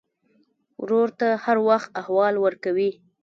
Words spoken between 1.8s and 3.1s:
احوال ورکوې.